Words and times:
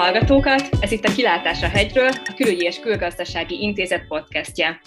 hallgatókat! 0.00 0.68
Ez 0.80 0.92
itt 0.92 1.04
a 1.04 1.12
Kilátás 1.12 1.62
a 1.62 1.68
hegyről, 1.68 2.08
a 2.08 2.32
Külügyi 2.36 2.64
és 2.64 2.80
Külgazdasági 2.80 3.62
Intézet 3.62 4.06
podcastje. 4.06 4.80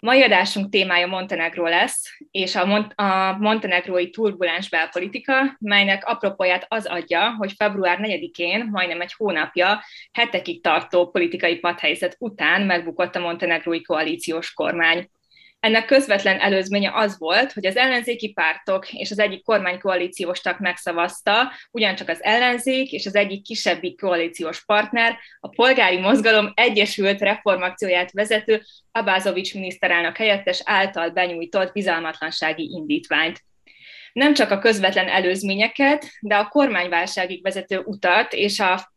Mai 0.00 0.22
adásunk 0.22 0.70
témája 0.70 1.06
Montenegro 1.06 1.68
lesz, 1.68 2.04
és 2.30 2.54
a, 2.54 2.66
Mont- 2.66 2.92
a 2.94 3.36
montenegrói 3.40 4.10
turbulens 4.10 4.68
belpolitika, 4.68 5.56
melynek 5.58 6.04
apropóját 6.06 6.66
az 6.68 6.86
adja, 6.86 7.34
hogy 7.38 7.52
február 7.56 7.98
4-én, 8.02 8.68
majdnem 8.70 9.00
egy 9.00 9.12
hónapja, 9.16 9.82
hetekig 10.12 10.62
tartó 10.62 11.10
politikai 11.10 11.58
padhelyzet 11.58 12.16
után 12.18 12.62
megbukott 12.62 13.16
a 13.16 13.20
montenegrói 13.20 13.82
koalíciós 13.82 14.52
kormány. 14.52 15.08
Ennek 15.64 15.84
közvetlen 15.84 16.40
előzménye 16.40 16.90
az 16.94 17.18
volt, 17.18 17.52
hogy 17.52 17.66
az 17.66 17.76
ellenzéki 17.76 18.32
pártok 18.32 18.92
és 18.92 19.10
az 19.10 19.18
egyik 19.18 19.44
kormánykoalíciós 19.44 20.40
tag 20.40 20.56
megszavazta, 20.58 21.52
ugyancsak 21.70 22.08
az 22.08 22.22
ellenzék 22.22 22.92
és 22.92 23.06
az 23.06 23.14
egyik 23.14 23.42
kisebbi 23.42 23.94
koalíciós 23.94 24.64
partner, 24.64 25.18
a 25.40 25.48
polgári 25.48 25.98
mozgalom 25.98 26.52
Egyesült 26.54 27.20
Reformakcióját 27.20 28.12
vezető 28.12 28.62
Abázovics 28.92 29.54
miniszterelnök 29.54 30.16
helyettes 30.16 30.62
által 30.64 31.10
benyújtott 31.10 31.72
bizalmatlansági 31.72 32.70
indítványt. 32.72 33.44
Nem 34.12 34.34
csak 34.34 34.50
a 34.50 34.58
közvetlen 34.58 35.08
előzményeket, 35.08 36.10
de 36.20 36.36
a 36.36 36.48
kormányválságig 36.48 37.42
vezető 37.42 37.78
utat 37.78 38.32
és 38.32 38.60
a 38.60 38.93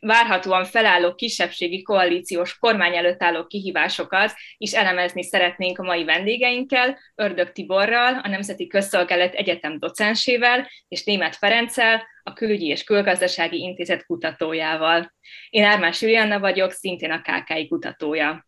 várhatóan 0.00 0.64
felálló 0.64 1.14
kisebbségi 1.14 1.82
koalíciós 1.82 2.58
kormány 2.58 2.96
előtt 2.96 3.22
álló 3.22 3.46
kihívásokat 3.46 4.32
is 4.56 4.72
elemezni 4.72 5.22
szeretnénk 5.22 5.78
a 5.78 5.82
mai 5.82 6.04
vendégeinkkel, 6.04 6.98
Ördög 7.14 7.52
Tiborral, 7.52 8.20
a 8.22 8.28
Nemzeti 8.28 8.66
Közszolgálat 8.66 9.34
Egyetem 9.34 9.78
docensével, 9.78 10.68
és 10.88 11.04
Német 11.04 11.36
Ferenccel, 11.36 12.06
a 12.22 12.32
Külügyi 12.32 12.66
és 12.66 12.84
Külgazdasági 12.84 13.58
Intézet 13.58 14.06
kutatójával. 14.06 15.14
Én 15.50 15.64
Ármás 15.64 16.02
Julianna 16.02 16.38
vagyok, 16.38 16.70
szintén 16.70 17.10
a 17.10 17.20
KKI 17.20 17.68
kutatója. 17.68 18.47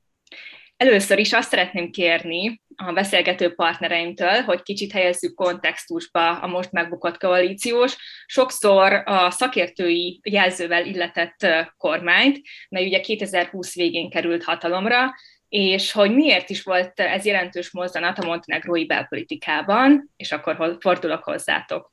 Először 0.80 1.18
is 1.18 1.32
azt 1.32 1.48
szeretném 1.48 1.90
kérni 1.90 2.60
a 2.76 2.92
beszélgető 2.92 3.54
partnereimtől, 3.54 4.40
hogy 4.40 4.62
kicsit 4.62 4.92
helyezzük 4.92 5.34
kontextusba 5.34 6.38
a 6.38 6.46
most 6.46 6.72
megbukott 6.72 7.18
koalíciós, 7.18 7.96
sokszor 8.26 9.02
a 9.04 9.30
szakértői 9.30 10.20
jelzővel 10.22 10.86
illetett 10.86 11.46
kormányt, 11.76 12.40
mely 12.68 12.86
ugye 12.86 13.00
2020 13.00 13.74
végén 13.74 14.10
került 14.10 14.44
hatalomra, 14.44 15.14
és 15.48 15.92
hogy 15.92 16.14
miért 16.14 16.50
is 16.50 16.62
volt 16.62 17.00
ez 17.00 17.24
jelentős 17.24 17.70
mozzanat 17.70 18.18
a 18.18 18.26
montenegrói 18.26 18.86
belpolitikában, 18.86 20.10
és 20.16 20.32
akkor 20.32 20.76
fordulok 20.80 21.24
hozzátok. 21.24 21.92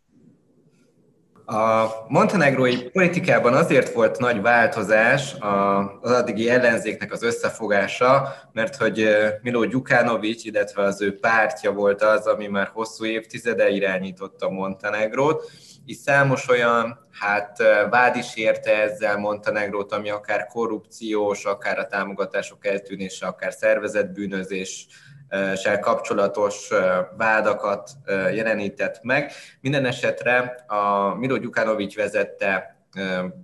A 1.50 1.88
montenegrói 2.08 2.84
politikában 2.84 3.53
azért 3.53 3.94
volt 3.94 4.20
nagy 4.20 4.42
változás 4.42 5.36
az 6.02 6.12
addigi 6.12 6.50
ellenzéknek 6.50 7.12
az 7.12 7.23
összefogása, 7.23 8.34
mert 8.52 8.76
hogy 8.76 9.08
Milo 9.42 9.66
Gyukanovics, 9.66 10.44
illetve 10.44 10.84
az 10.84 11.02
ő 11.02 11.20
pártja 11.20 11.72
volt 11.72 12.02
az, 12.02 12.28
ami 12.28 12.48
már 12.48 12.70
hosszú 12.73 13.06
évtizede 13.06 13.70
irányította 13.70 14.50
Montenegrót, 14.50 15.52
és 15.86 15.95
számos 15.95 16.50
olyan 16.50 17.08
hát 17.20 17.58
vád 17.90 18.16
is 18.16 18.36
érte 18.36 18.81
ezzel 18.81 19.18
Montenegrót, 19.18 19.92
ami 19.92 20.09
akár 20.09 20.48
korrupciós, 20.48 21.45
akár 21.45 21.80
a 21.80 21.88
támogatások 21.88 22.66
eltűnése, 22.66 23.28
akár 23.28 23.53
szervezetbűnözés, 23.53 24.88
kapcsolatos 25.81 26.70
vádakat 27.17 27.89
jelenített 28.33 29.00
meg. 29.03 29.31
Minden 29.61 29.86
esetre 29.86 30.64
a 30.67 31.16
Milo 31.16 31.38
Gyukanovics 31.38 31.95
vezette 31.95 32.75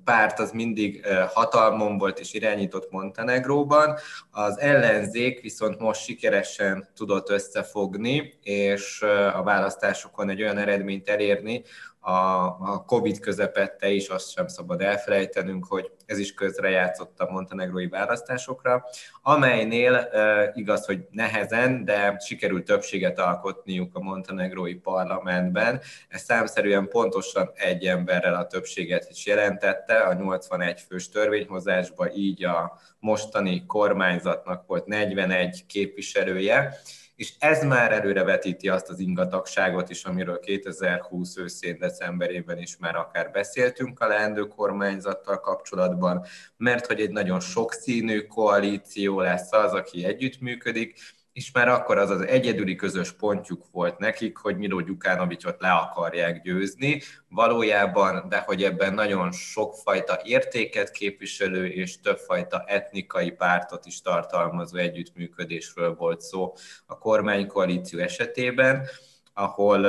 párt 0.03 0.39
az 0.39 0.51
mindig 0.51 1.05
hatalmon 1.33 1.97
volt 1.97 2.19
és 2.19 2.33
irányított 2.33 2.91
Montenegróban, 2.91 3.97
az 4.31 4.59
ellenzék 4.59 5.41
viszont 5.41 5.79
most 5.79 6.03
sikeresen 6.03 6.87
tudott 6.95 7.29
összefogni, 7.29 8.39
és 8.43 9.01
a 9.33 9.43
választásokon 9.43 10.29
egy 10.29 10.41
olyan 10.41 10.57
eredményt 10.57 11.09
elérni, 11.09 11.63
a, 12.05 12.45
a 12.45 12.83
Covid 12.87 13.19
közepette 13.19 13.89
is, 13.89 14.07
azt 14.07 14.31
sem 14.31 14.47
szabad 14.47 14.81
elfelejtenünk, 14.81 15.65
hogy 15.65 15.91
ez 16.05 16.17
is 16.17 16.33
közrejátszott 16.33 17.19
a 17.19 17.31
montenegrói 17.31 17.87
választásokra, 17.87 18.85
amelynél 19.21 20.09
igaz, 20.53 20.85
hogy 20.85 21.07
nehezen, 21.11 21.85
de 21.85 22.17
sikerült 22.19 22.65
többséget 22.65 23.19
alkotniuk 23.19 23.95
a 23.95 23.99
montenegrói 23.99 24.75
parlamentben. 24.75 25.81
Ez 26.09 26.21
számszerűen 26.21 26.87
pontosan 26.87 27.51
egy 27.53 27.85
emberrel 27.85 28.35
a 28.35 28.47
többséget 28.47 29.07
is 29.09 29.25
jelentette, 29.25 29.97
a 29.97 30.13
81 30.13 30.81
fős 30.87 31.09
törvényhozásban 31.09 32.09
így 32.15 32.43
a 32.43 32.79
mostani 32.99 33.65
kormányzatnak 33.65 34.67
volt 34.67 34.85
41 34.85 35.65
képviselője, 35.65 36.79
és 37.23 37.33
ez 37.39 37.63
már 37.63 37.91
előrevetíti 37.91 38.69
azt 38.69 38.89
az 38.89 38.99
ingatagságot 38.99 39.89
is, 39.89 40.03
amiről 40.03 40.39
2020 40.39 41.37
őszén, 41.37 41.77
decemberében 41.77 42.57
is 42.57 42.77
már 42.77 42.95
akár 42.95 43.31
beszéltünk 43.31 43.99
a 43.99 44.07
leendő 44.07 44.41
kormányzattal 44.47 45.39
kapcsolatban, 45.39 46.25
mert 46.57 46.85
hogy 46.85 46.99
egy 46.99 47.11
nagyon 47.11 47.39
sokszínű 47.39 48.21
koalíció 48.21 49.19
lesz 49.19 49.51
az, 49.51 49.73
aki 49.73 50.05
együttműködik, 50.05 50.99
és 51.33 51.51
már 51.51 51.67
akkor 51.67 51.97
az 51.97 52.09
az 52.09 52.21
egyedüli 52.21 52.75
közös 52.75 53.11
pontjuk 53.11 53.65
volt 53.71 53.97
nekik, 53.97 54.37
hogy 54.37 54.57
Milo 54.57 54.79
Gyukánovicsot 54.81 55.61
le 55.61 55.71
akarják 55.71 56.41
győzni, 56.41 57.01
valójában, 57.27 58.25
de 58.29 58.37
hogy 58.37 58.63
ebben 58.63 58.93
nagyon 58.93 59.31
sokfajta 59.31 60.19
értéket 60.23 60.91
képviselő 60.91 61.67
és 61.67 61.99
többfajta 61.99 62.63
etnikai 62.67 63.31
pártot 63.31 63.85
is 63.85 64.01
tartalmazó 64.01 64.77
együttműködésről 64.77 65.95
volt 65.95 66.21
szó 66.21 66.53
a 66.85 66.97
kormánykoalíció 66.97 67.99
esetében, 67.99 68.87
ahol 69.33 69.85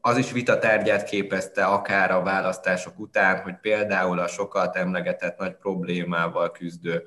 az 0.00 0.16
is 0.16 0.32
vita 0.32 0.58
tárgyát 0.58 1.04
képezte 1.04 1.64
akár 1.64 2.10
a 2.10 2.22
választások 2.22 2.98
után, 2.98 3.40
hogy 3.42 3.58
például 3.60 4.18
a 4.18 4.26
sokat 4.26 4.76
emlegetett 4.76 5.38
nagy 5.38 5.56
problémával 5.56 6.50
küzdő 6.50 7.02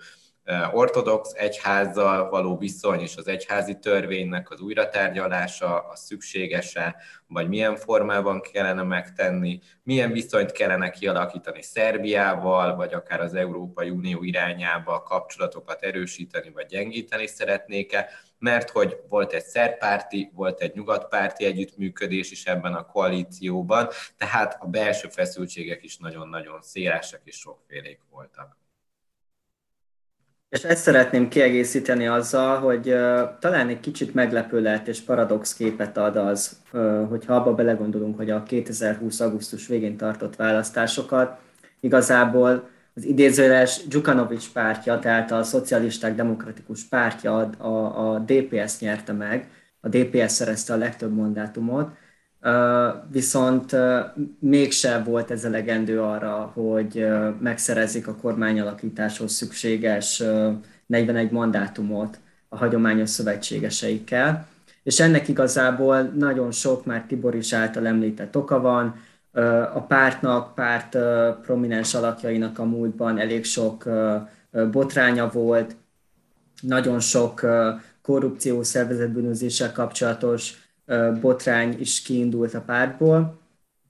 ortodox 0.72 1.32
egyházzal 1.36 2.30
való 2.30 2.58
viszony 2.58 3.00
és 3.00 3.16
az 3.16 3.28
egyházi 3.28 3.80
törvénynek 3.80 4.52
az 4.52 4.62
újratárgyalása, 4.62 5.80
a 5.80 5.96
szükséges-e, 5.96 6.96
vagy 7.28 7.48
milyen 7.48 7.76
formában 7.76 8.42
kellene 8.42 8.84
megtenni, 8.84 9.59
milyen 9.84 10.12
viszonyt 10.12 10.52
kellene 10.52 10.90
kialakítani 10.90 11.62
Szerbiával, 11.62 12.76
vagy 12.76 12.94
akár 12.94 13.22
az 13.22 13.34
Európai 13.34 13.90
Unió 13.90 14.24
irányába 14.24 15.04
kapcsolatokat 15.04 15.82
erősíteni, 15.82 16.50
vagy 16.50 16.66
gyengíteni 16.66 17.28
szeretnék-e, 17.28 18.09
mert 18.40 18.70
hogy 18.70 18.98
volt 19.09 19.34
egy 19.34 19.46
szerpárti, 19.46 20.32
volt 20.34 20.62
egy 20.62 20.76
nyugatpárti 20.76 21.46
együttműködés 21.46 22.32
is 22.32 22.46
ebben 22.46 22.74
a 22.74 22.86
koalícióban, 22.86 23.88
tehát 24.18 24.58
a 24.59 24.66
belső 24.68 25.08
feszültségek 25.08 25.84
is 25.84 25.98
nagyon-nagyon 25.98 26.62
szélesek 26.62 27.22
és 27.24 27.36
sokfélék 27.36 28.00
voltak. 28.09 28.58
És 30.50 30.64
ezt 30.64 30.82
szeretném 30.82 31.28
kiegészíteni 31.28 32.08
azzal, 32.08 32.60
hogy 32.60 32.90
uh, 32.90 33.20
talán 33.40 33.68
egy 33.68 33.80
kicsit 33.80 34.14
meglepő 34.14 34.62
lehet 34.62 34.88
és 34.88 35.00
paradox 35.00 35.54
képet 35.54 35.98
ad 35.98 36.16
az, 36.16 36.60
uh, 36.74 37.08
hogyha 37.10 37.36
abba 37.36 37.54
belegondolunk, 37.56 38.18
hogy 38.18 38.30
a 38.30 38.44
2020. 38.44 39.20
augusztus 39.20 39.68
végén 39.68 39.98
tartott 39.98 40.36
választásokat 40.36 41.40
igazából 41.80 42.70
az 42.96 43.06
idézőles 43.06 43.88
Dzsukanovics 43.88 44.52
pártja, 44.52 45.00
tehát 45.00 45.32
a 45.32 45.44
Szocialisták 45.44 46.16
Demokratikus 46.16 46.84
pártja, 46.84 47.38
a, 47.58 48.14
a 48.14 48.20
DPS 48.20 48.80
nyerte 48.80 49.14
meg, 49.14 49.50
a 49.82 49.88
DPS 49.88 50.32
szerezte 50.32 50.73
a 50.73 50.78
legtöbb 50.78 51.16
mandátumot, 51.16 51.90
viszont 53.12 53.76
mégse 54.40 55.02
volt 55.03 55.32
ez 55.32 55.44
elegendő 55.44 56.02
arra, 56.02 56.52
hogy 56.53 57.08
megszerezzék 57.40 58.08
a 58.08 58.16
kormányalakításhoz 58.16 59.32
szükséges 59.32 60.24
41 60.86 61.32
mandátumot 61.32 62.20
a 62.50 62.58
hagyományos 62.58 63.09
szövetségeseikkel. 63.09 64.47
És 64.84 65.00
ennek 65.00 65.28
igazából 65.28 66.02
nagyon 66.02 66.52
sok 66.52 66.86
már 66.86 67.06
Tibor 67.08 67.36
is 67.36 67.53
által 67.53 67.88
említett 67.88 68.36
oka 68.36 68.59
van. 68.59 68.96
A 69.74 69.82
pártnak, 69.82 70.56
párt 70.56 70.97
prominens 71.42 71.94
alakjainak 71.94 72.59
a 72.59 72.64
múltban 72.64 73.20
elég 73.20 73.46
sok 73.46 73.90
botránya 74.72 75.30
volt, 75.30 75.76
nagyon 76.62 77.00
sok 77.00 77.46
korrupció 78.02 78.64
szervezetbűnözéssel 78.64 79.72
kapcsolatos 79.72 80.69
botrány 81.22 81.76
is 81.80 82.02
kiindult 82.02 82.53
a 82.53 82.62
pártból. 82.62 83.40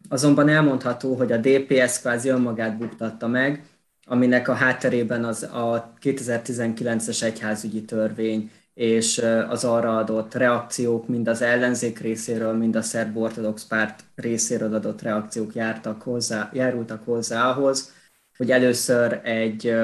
Azonban 0.10 0.50
elmondható, 0.50 1.16
hogy 1.16 1.32
a 1.32 1.38
DPS 1.38 2.00
kvázi 2.00 2.30
önmagát 2.30 2.78
buktatta 2.78 3.28
meg, 3.28 3.64
aminek 4.06 4.48
a 4.48 4.54
hátterében 4.54 5.24
az 5.24 5.44
a 5.44 5.94
2019-es 6.02 7.24
egyházügyi 7.24 7.86
törvény 7.86 8.52
és 8.74 9.22
az 9.50 9.64
arra 9.64 9.98
adott 9.98 10.34
reakciók, 10.34 11.08
mind 11.08 11.28
az 11.28 11.42
ellenzék 11.42 12.00
részéről, 12.00 12.54
mind 12.54 12.76
a 12.76 12.82
szerb 12.82 13.18
ortodox 13.18 13.66
párt 13.66 14.04
részéről 14.16 14.74
adott 14.74 15.02
reakciók 15.02 15.56
jártak 15.56 16.02
hozzá, 16.02 16.50
járultak 16.54 17.06
hozzá 17.06 17.50
ahhoz, 17.50 17.94
hogy 18.38 18.52
először 18.52 19.20
egy 19.24 19.76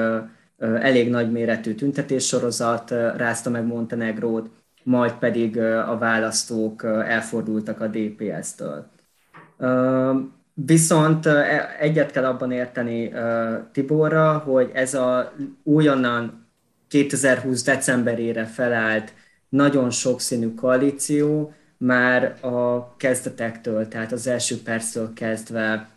elég 0.58 1.10
nagy 1.10 1.32
méretű 1.32 1.74
tüntetéssorozat 1.74 2.90
rázta 2.90 3.50
meg 3.50 3.66
Montenegrót, 3.66 4.50
majd 4.86 5.12
pedig 5.12 5.58
a 5.58 5.98
választók 5.98 6.84
elfordultak 6.84 7.80
a 7.80 7.86
DPS-től. 7.86 8.90
Viszont 10.54 11.26
e, 11.26 11.68
egyet 11.80 12.10
kell 12.10 12.24
abban 12.24 12.52
érteni 12.52 13.12
Tiborra, 13.72 14.38
hogy 14.38 14.70
ez 14.74 14.94
a 14.94 15.32
újonnan 15.62 16.46
2020 16.88 17.62
decemberére 17.62 18.44
felállt 18.44 19.12
nagyon 19.48 19.90
sokszínű 19.90 20.54
koalíció 20.54 21.54
már 21.76 22.44
a 22.44 22.96
kezdetektől, 22.96 23.88
tehát 23.88 24.12
az 24.12 24.26
első 24.26 24.62
perctől 24.62 25.12
kezdve 25.12 25.88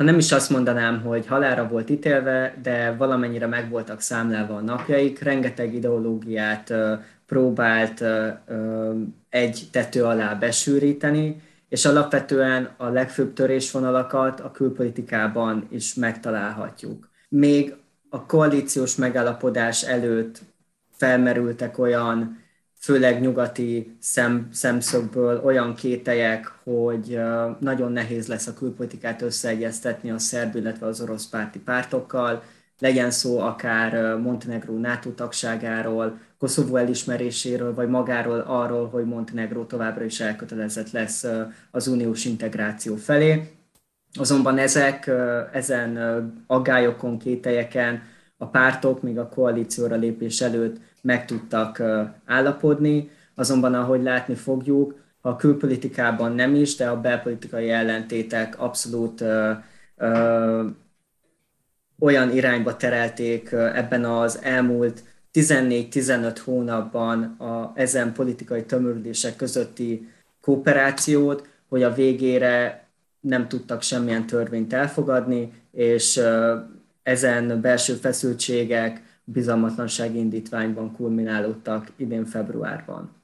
ha 0.00 0.06
nem 0.06 0.18
is 0.18 0.32
azt 0.32 0.50
mondanám, 0.50 1.02
hogy 1.02 1.26
halára 1.26 1.68
volt 1.68 1.90
ítélve, 1.90 2.54
de 2.62 2.94
valamennyire 2.98 3.46
meg 3.46 3.70
voltak 3.70 4.00
számlálva 4.00 4.56
a 4.56 4.60
napjaik, 4.60 5.18
rengeteg 5.18 5.74
ideológiát 5.74 6.72
próbált 7.26 8.04
egy 9.28 9.68
tető 9.72 10.04
alá 10.04 10.34
besűríteni, 10.34 11.42
és 11.68 11.84
alapvetően 11.84 12.70
a 12.76 12.88
legfőbb 12.88 13.32
törésvonalakat 13.32 14.40
a 14.40 14.50
külpolitikában 14.50 15.66
is 15.70 15.94
megtalálhatjuk. 15.94 17.08
Még 17.28 17.74
a 18.08 18.26
koalíciós 18.26 18.96
megállapodás 18.96 19.82
előtt 19.82 20.38
felmerültek 20.92 21.78
olyan 21.78 22.38
főleg 22.80 23.20
nyugati 23.20 23.96
szem, 24.00 24.48
szemszögből 24.52 25.42
olyan 25.44 25.74
kételyek, 25.74 26.52
hogy 26.64 27.20
nagyon 27.58 27.92
nehéz 27.92 28.26
lesz 28.26 28.46
a 28.46 28.54
külpolitikát 28.54 29.22
összeegyeztetni 29.22 30.10
a 30.10 30.18
szerb, 30.18 30.56
illetve 30.56 30.86
az 30.86 31.00
orosz 31.00 31.28
párti 31.28 31.58
pártokkal, 31.58 32.42
legyen 32.78 33.10
szó 33.10 33.38
akár 33.38 34.16
Montenegró 34.16 34.78
NATO 34.78 35.10
tagságáról, 35.10 36.18
Koszovó 36.38 36.76
elismeréséről, 36.76 37.74
vagy 37.74 37.88
magáról 37.88 38.38
arról, 38.40 38.88
hogy 38.88 39.04
Montenegró 39.04 39.64
továbbra 39.64 40.04
is 40.04 40.20
elkötelezett 40.20 40.90
lesz 40.90 41.26
az 41.70 41.86
uniós 41.86 42.24
integráció 42.24 42.96
felé. 42.96 43.50
Azonban 44.18 44.58
ezek, 44.58 45.10
ezen 45.52 45.98
aggályokon, 46.46 47.18
kételyeken 47.18 48.02
a 48.36 48.46
pártok 48.46 49.02
még 49.02 49.18
a 49.18 49.28
koalícióra 49.28 49.96
lépés 49.96 50.40
előtt 50.40 50.76
meg 51.00 51.26
tudtak 51.26 51.82
állapodni, 52.24 53.10
azonban 53.34 53.74
ahogy 53.74 54.02
látni 54.02 54.34
fogjuk, 54.34 54.98
a 55.20 55.36
külpolitikában 55.36 56.32
nem 56.34 56.54
is, 56.54 56.76
de 56.76 56.88
a 56.88 57.00
belpolitikai 57.00 57.70
ellentétek 57.70 58.60
abszolút 58.60 59.20
ö, 59.20 59.52
ö, 59.96 60.66
olyan 61.98 62.30
irányba 62.30 62.76
terelték 62.76 63.52
ebben 63.52 64.04
az 64.04 64.38
elmúlt 64.42 65.02
14-15 65.32 66.38
hónapban 66.44 67.22
a, 67.22 67.72
ezen 67.74 68.12
politikai 68.12 68.64
tömörülések 68.64 69.36
közötti 69.36 70.08
kooperációt, 70.40 71.48
hogy 71.68 71.82
a 71.82 71.94
végére 71.94 72.84
nem 73.20 73.48
tudtak 73.48 73.82
semmilyen 73.82 74.26
törvényt 74.26 74.72
elfogadni, 74.72 75.52
és 75.72 76.20
ezen 77.02 77.60
belső 77.60 77.94
feszültségek 77.94 79.02
bizalmatlansági 79.32 80.18
indítványban 80.18 80.92
kulminálódtak 80.92 81.92
idén 81.96 82.24
februárban. 82.24 83.19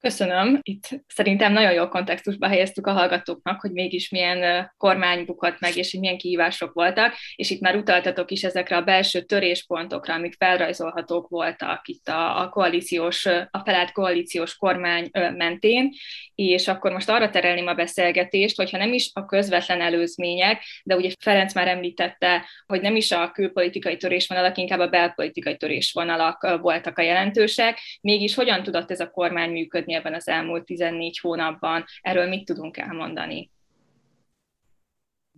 Köszönöm. 0.00 0.58
Itt 0.62 0.88
szerintem 1.06 1.52
nagyon 1.52 1.72
jó 1.72 1.88
kontextusba 1.88 2.48
helyeztük 2.48 2.86
a 2.86 2.92
hallgatóknak, 2.92 3.60
hogy 3.60 3.72
mégis 3.72 4.08
milyen 4.08 4.70
kormány 4.76 5.24
bukott 5.24 5.60
meg, 5.60 5.76
és 5.76 5.92
milyen 5.92 6.18
kihívások 6.18 6.72
voltak, 6.72 7.14
és 7.36 7.50
itt 7.50 7.60
már 7.60 7.76
utaltatok 7.76 8.30
is 8.30 8.44
ezekre 8.44 8.76
a 8.76 8.82
belső 8.82 9.20
töréspontokra, 9.20 10.14
amik 10.14 10.34
felrajzolhatók 10.38 11.28
voltak 11.28 11.88
itt 11.88 12.08
a, 12.08 12.40
a 12.40 12.48
koalíciós, 12.48 13.26
a 13.50 13.60
felállt 13.64 13.92
koalíciós 13.92 14.56
kormány 14.56 15.10
mentén, 15.36 15.90
és 16.34 16.68
akkor 16.68 16.92
most 16.92 17.08
arra 17.08 17.30
terelném 17.30 17.66
a 17.66 17.74
beszélgetést, 17.74 18.56
hogyha 18.56 18.78
nem 18.78 18.92
is 18.92 19.10
a 19.12 19.24
közvetlen 19.24 19.80
előzmények, 19.80 20.62
de 20.84 20.96
ugye 20.96 21.10
Ferenc 21.18 21.54
már 21.54 21.68
említette, 21.68 22.46
hogy 22.66 22.80
nem 22.80 22.96
is 22.96 23.10
a 23.10 23.30
külpolitikai 23.30 23.96
törésvonalak, 23.96 24.58
inkább 24.58 24.80
a 24.80 24.88
belpolitikai 24.88 25.56
törésvonalak 25.56 26.58
voltak 26.60 26.98
a 26.98 27.02
jelentősek, 27.02 27.78
mégis 28.00 28.34
hogyan 28.34 28.62
tudott 28.62 28.90
ez 28.90 29.00
a 29.00 29.10
kormány 29.10 29.50
működni 29.50 29.88
működni 29.90 29.94
ebben 29.94 30.14
az 30.14 30.28
elmúlt 30.28 30.64
14 30.64 31.18
hónapban. 31.18 31.84
Erről 32.02 32.28
mit 32.28 32.44
tudunk 32.44 32.76
elmondani? 32.76 33.50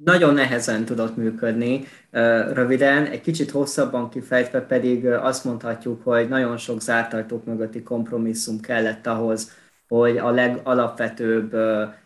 Nagyon 0.04 0.34
nehezen 0.34 0.84
tudott 0.84 1.16
működni. 1.16 1.84
Röviden, 2.52 3.06
egy 3.06 3.20
kicsit 3.20 3.50
hosszabban 3.50 4.10
kifejtve 4.10 4.60
pedig 4.60 5.06
azt 5.06 5.44
mondhatjuk, 5.44 6.02
hogy 6.04 6.28
nagyon 6.28 6.56
sok 6.56 6.80
zárt 6.80 7.12
ajtók 7.12 7.44
mögötti 7.44 7.82
kompromisszum 7.82 8.60
kellett 8.60 9.06
ahhoz, 9.06 9.52
hogy 9.88 10.16
a 10.16 10.30
legalapvetőbb 10.30 11.56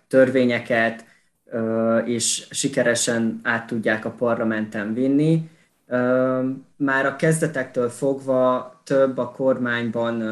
törvényeket 0.08 1.04
is 2.06 2.48
sikeresen 2.50 3.40
át 3.42 3.66
tudják 3.66 4.04
a 4.04 4.10
parlamenten 4.10 4.94
vinni. 4.94 5.50
Már 6.76 7.06
a 7.06 7.16
kezdetektől 7.16 7.88
fogva 7.88 8.74
több 8.84 9.18
a 9.18 9.30
kormányban 9.30 10.22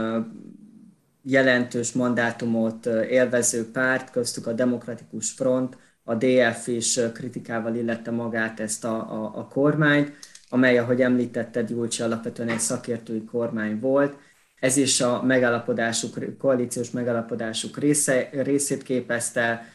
jelentős 1.24 1.92
mandátumot 1.92 2.86
élvező 3.10 3.70
párt, 3.70 4.10
köztük 4.10 4.46
a 4.46 4.52
Demokratikus 4.52 5.30
Front, 5.30 5.76
a 6.04 6.14
DF 6.14 6.66
is 6.66 7.00
kritikával 7.12 7.74
illette 7.74 8.10
magát 8.10 8.60
ezt 8.60 8.84
a, 8.84 8.94
a, 8.94 9.32
a 9.34 9.48
kormányt, 9.48 10.12
amely, 10.48 10.78
ahogy 10.78 11.00
említetted, 11.00 11.68
Gyulcsi 11.68 12.02
alapvetően 12.02 12.48
egy 12.48 12.58
szakértői 12.58 13.24
kormány 13.24 13.80
volt. 13.80 14.16
Ez 14.60 14.76
is 14.76 15.00
a 15.00 15.22
megállapodásuk, 15.22 16.38
koalíciós 16.38 16.90
megállapodásuk 16.90 17.78
része, 17.78 18.28
részét 18.32 18.82
képezte, 18.82 19.66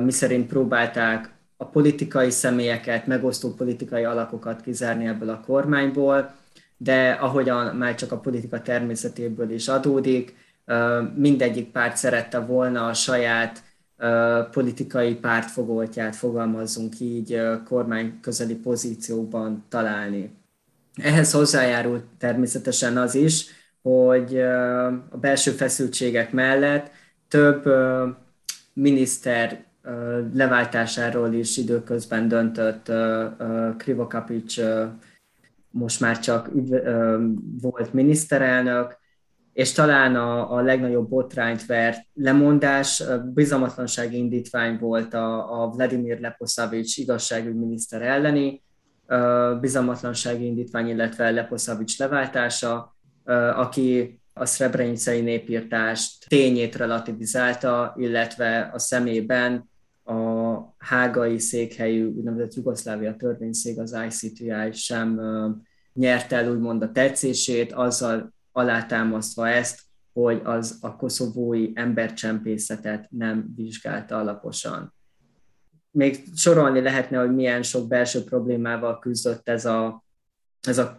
miszerint 0.00 0.46
próbálták 0.46 1.30
a 1.56 1.64
politikai 1.64 2.30
személyeket, 2.30 3.06
megosztó 3.06 3.54
politikai 3.54 4.04
alakokat 4.04 4.60
kizárni 4.60 5.06
ebből 5.06 5.28
a 5.28 5.40
kormányból, 5.40 6.34
de 6.76 7.10
ahogyan 7.10 7.76
már 7.76 7.94
csak 7.94 8.12
a 8.12 8.18
politika 8.18 8.62
természetéből 8.62 9.50
is 9.50 9.68
adódik, 9.68 10.34
mindegyik 11.14 11.70
párt 11.70 11.96
szerette 11.96 12.38
volna 12.38 12.86
a 12.86 12.94
saját 12.94 13.62
politikai 14.50 15.14
pártfogoltját, 15.14 16.16
fogalmazzunk 16.16 17.00
így, 17.00 17.40
kormány 17.64 18.18
közeli 18.20 18.54
pozícióban 18.54 19.64
találni. 19.68 20.30
Ehhez 21.02 21.32
hozzájárult 21.32 22.04
természetesen 22.18 22.96
az 22.96 23.14
is, 23.14 23.46
hogy 23.82 24.40
a 25.10 25.16
belső 25.20 25.50
feszültségek 25.50 26.32
mellett 26.32 26.90
több 27.28 27.64
miniszter 28.72 29.64
leváltásáról 30.34 31.32
is 31.32 31.56
időközben 31.56 32.28
döntött 32.28 32.92
Krivokapics 33.76 34.60
most 35.70 36.00
már 36.00 36.18
csak 36.18 36.50
volt 37.60 37.92
miniszterelnök, 37.92 39.00
és 39.52 39.72
talán 39.72 40.16
a, 40.16 40.52
a 40.52 40.60
legnagyobb 40.60 41.08
botrányt 41.08 41.66
vert 41.66 42.06
lemondás, 42.14 43.02
bizalmatlansági 43.34 44.16
indítvány 44.16 44.78
volt 44.78 45.14
a, 45.14 45.62
a 45.62 45.68
Vladimir 45.70 46.20
Leposavics 46.20 46.96
igazságügyminiszter 46.96 48.02
elleni, 48.02 48.62
bizalmatlansági 49.60 50.44
indítvány, 50.44 50.88
illetve 50.88 51.30
Leposavics 51.30 51.98
leváltása, 51.98 52.96
aki 53.54 54.20
a 54.34 54.46
Srebrenicai 54.46 55.20
népírtást 55.20 56.28
tényét 56.28 56.76
relativizálta, 56.76 57.94
illetve 57.96 58.70
a 58.72 58.78
szemében 58.78 59.70
a 60.04 60.14
hágai 60.78 61.38
székhelyű 61.38 62.04
úgynevezett 62.04 62.54
Jugoszlávia 62.54 63.16
törvényszék, 63.16 63.78
az 63.78 63.96
ICTI 64.06 64.52
sem 64.72 65.20
nyerte 65.94 66.36
el 66.36 66.50
úgymond 66.50 66.82
a 66.82 66.92
tetszését, 66.92 67.72
azzal 67.72 68.32
alátámasztva 68.52 69.48
ezt, 69.48 69.80
hogy 70.12 70.40
az 70.44 70.78
a 70.80 70.96
koszovói 70.96 71.70
embercsempészetet 71.74 73.06
nem 73.10 73.52
vizsgálta 73.54 74.18
alaposan. 74.18 74.94
Még 75.90 76.24
sorolni 76.34 76.80
lehetne, 76.80 77.18
hogy 77.18 77.34
milyen 77.34 77.62
sok 77.62 77.88
belső 77.88 78.24
problémával 78.24 78.98
küzdött 78.98 79.48
ez 79.48 79.64
a, 79.64 80.04
ez 80.60 80.78
a 80.78 80.96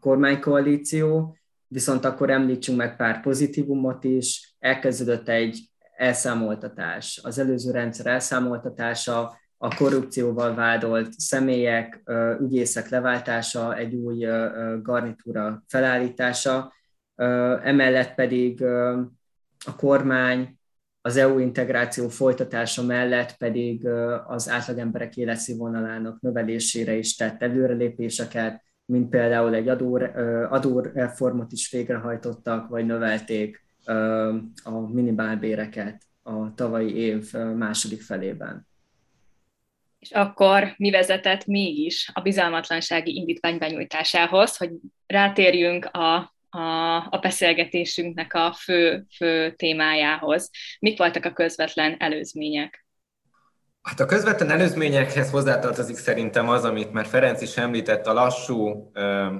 kormánykoalíció, 0.00 1.36
viszont 1.66 2.04
akkor 2.04 2.30
említsünk 2.30 2.78
meg 2.78 2.96
pár 2.96 3.20
pozitívumot 3.20 4.04
is. 4.04 4.54
Elkezdődött 4.58 5.28
egy 5.28 5.70
elszámoltatás, 5.96 7.20
az 7.22 7.38
előző 7.38 7.70
rendszer 7.70 8.06
elszámoltatása, 8.06 9.38
a 9.62 9.74
korrupcióval 9.74 10.54
vádolt 10.54 11.12
személyek, 11.12 12.02
ügyészek 12.40 12.88
leváltása, 12.88 13.76
egy 13.76 13.94
új 13.94 14.26
garnitúra 14.82 15.62
felállítása, 15.66 16.72
emellett 17.62 18.14
pedig 18.14 18.62
a 19.66 19.76
kormány 19.76 20.58
az 21.02 21.16
EU 21.16 21.38
integráció 21.38 22.08
folytatása 22.08 22.82
mellett 22.82 23.36
pedig 23.36 23.86
az 24.26 24.48
átlagemberek 24.48 25.16
életszínvonalának 25.16 26.20
növelésére 26.20 26.94
is 26.94 27.16
tett 27.16 27.42
előrelépéseket, 27.42 28.62
mint 28.84 29.08
például 29.08 29.54
egy 29.54 29.68
adó, 29.68 29.96
adóreformot 30.50 31.52
is 31.52 31.70
végrehajtottak, 31.70 32.68
vagy 32.68 32.86
növelték 32.86 33.64
a 34.62 34.70
minimálbéreket 34.92 36.02
a 36.22 36.54
tavalyi 36.54 36.96
év 36.96 37.32
második 37.56 38.02
felében. 38.02 38.68
És 39.98 40.10
akkor 40.10 40.74
mi 40.76 40.90
vezetett 40.90 41.46
mégis 41.46 42.10
a 42.14 42.20
bizalmatlansági 42.20 43.16
indítvány 43.16 43.58
benyújtásához, 43.58 44.56
hogy 44.56 44.70
rátérjünk 45.06 45.84
a 45.84 46.34
a, 46.50 46.96
a 47.10 47.18
beszélgetésünknek 47.22 48.34
a 48.34 48.52
fő, 48.58 49.06
fő 49.16 49.50
témájához. 49.50 50.50
Mik 50.80 50.98
voltak 50.98 51.24
a 51.24 51.32
közvetlen 51.32 51.96
előzmények? 51.98 52.86
Hát 53.82 54.00
a 54.00 54.06
közvetlen 54.06 54.50
előzményekhez 54.50 55.30
hozzátartozik 55.30 55.96
szerintem 55.96 56.48
az, 56.48 56.64
amit 56.64 56.92
már 56.92 57.06
Ferenc 57.06 57.42
is 57.42 57.56
említett, 57.56 58.06
a 58.06 58.12
lassú 58.12 58.90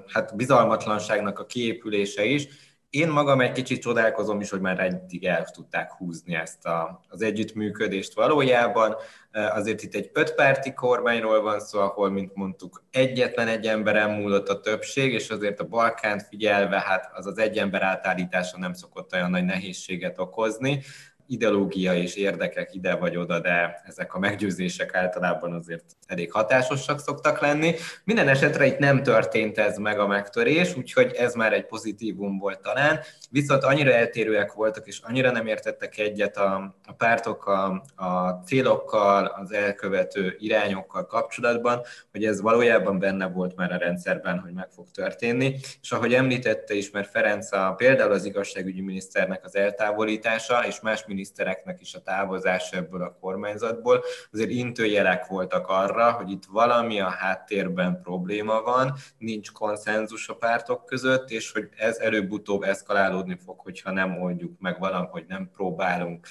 hát 0.07 0.37
bizalmatlanságnak 0.37 1.39
a 1.39 1.47
kiépülése 1.47 2.25
is, 2.25 2.49
én 2.91 3.09
magam 3.09 3.41
egy 3.41 3.53
kicsit 3.53 3.81
csodálkozom 3.81 4.41
is, 4.41 4.51
hogy 4.51 4.61
már 4.61 4.81
eddig 4.81 5.25
el 5.25 5.45
tudták 5.45 5.93
húzni 5.93 6.35
ezt 6.35 6.67
a, 6.67 7.01
az 7.09 7.23
együttműködést 7.23 8.15
valójában. 8.15 8.97
Azért 9.33 9.83
itt 9.83 9.95
egy 9.95 10.11
ötpárti 10.13 10.75
kormányról 10.75 11.43
van 11.43 11.61
szó, 11.61 11.81
ahol, 11.81 12.11
mint 12.11 12.35
mondtuk, 12.35 12.83
egyetlen 12.91 13.49
egy 13.49 13.67
emberen 13.67 14.11
múlott 14.11 14.49
a 14.49 14.61
többség, 14.61 15.13
és 15.13 15.31
azért 15.31 15.61
a 15.61 15.67
Balkánt 15.67 16.23
figyelve, 16.23 16.81
hát 16.81 17.11
az 17.15 17.27
az 17.27 17.39
egy 17.39 17.59
ember 17.59 17.83
átállítása 17.83 18.59
nem 18.59 18.73
szokott 18.73 19.13
olyan 19.13 19.31
nagy 19.31 19.45
nehézséget 19.45 20.19
okozni 20.19 20.83
ideológia 21.31 21.95
és 21.95 22.15
érdekek 22.15 22.75
ide 22.75 22.95
vagy 22.95 23.17
oda, 23.17 23.41
de 23.41 23.83
ezek 23.87 24.15
a 24.15 24.19
meggyőzések 24.19 24.95
általában 24.95 25.53
azért 25.53 25.85
elég 26.07 26.33
hatásosak 26.33 27.01
szoktak 27.01 27.41
lenni. 27.41 27.75
Minden 28.05 28.29
esetre 28.29 28.67
itt 28.67 28.79
nem 28.79 29.03
történt 29.03 29.59
ez 29.59 29.77
meg 29.77 29.99
a 29.99 30.07
megtörés, 30.07 30.77
úgyhogy 30.77 31.13
ez 31.13 31.35
már 31.35 31.53
egy 31.53 31.67
pozitívum 31.67 32.39
volt 32.39 32.61
talán, 32.61 33.01
viszont 33.31 33.65
annyira 33.65 33.93
eltérőek 33.93 34.53
voltak, 34.53 34.87
és 34.87 35.01
annyira 35.03 35.31
nem 35.31 35.47
értettek 35.47 35.99
egyet 35.99 36.37
a, 36.37 36.75
a 36.87 36.93
pártok 36.93 37.47
a, 37.47 37.83
a 37.97 38.43
célokkal, 38.47 39.25
az 39.25 39.53
elkövető 39.53 40.37
irányokkal 40.39 41.07
kapcsolatban, 41.07 41.81
hogy 42.13 42.25
ez 42.25 42.41
valójában 42.41 42.99
benne 42.99 43.27
volt 43.27 43.57
már 43.57 43.73
a 43.73 43.77
rendszerben, 43.79 44.39
hogy 44.39 44.53
meg 44.53 44.69
fog 44.71 44.91
történni. 44.91 45.55
És 45.83 45.93
ahogy 45.93 46.15
említette 46.15 46.75
is, 46.75 46.91
mert 46.91 47.11
Ferenc 47.11 47.53
a, 47.53 47.75
például 47.77 48.13
az 48.13 48.25
igazságügyi 48.25 48.81
miniszternek 48.81 49.45
az 49.45 49.57
eltávolítása, 49.57 50.67
és 50.67 50.81
más 50.81 51.05
minisztereknek 51.21 51.81
is 51.81 51.95
a 51.95 52.03
távozása 52.03 52.77
ebből 52.77 53.03
a 53.03 53.17
kormányzatból, 53.21 54.05
azért 54.33 54.51
intőjelek 54.51 55.27
voltak 55.27 55.67
arra, 55.69 56.13
hogy 56.13 56.31
itt 56.31 56.45
valami 56.45 57.01
a 57.01 57.09
háttérben 57.09 58.01
probléma 58.03 58.63
van, 58.63 58.95
nincs 59.19 59.53
konszenzus 59.53 60.29
a 60.29 60.35
pártok 60.35 60.85
között, 60.85 61.31
és 61.31 61.53
hogy 61.53 61.69
ez 61.77 61.99
előbb-utóbb 61.99 62.63
eszkalálódni 62.63 63.39
fog, 63.45 63.61
hogyha 63.61 63.91
nem 63.91 64.23
oldjuk 64.23 64.59
meg 64.59 64.79
valahogy 64.79 65.25
nem 65.29 65.51
próbálunk 65.53 66.27